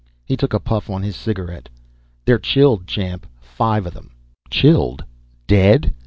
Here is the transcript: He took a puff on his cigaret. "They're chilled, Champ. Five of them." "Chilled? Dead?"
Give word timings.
He 0.25 0.35
took 0.35 0.51
a 0.55 0.59
puff 0.59 0.89
on 0.89 1.03
his 1.03 1.15
cigaret. 1.15 1.69
"They're 2.25 2.39
chilled, 2.39 2.87
Champ. 2.87 3.27
Five 3.39 3.85
of 3.85 3.93
them." 3.93 4.09
"Chilled? 4.49 5.03
Dead?" 5.45 5.93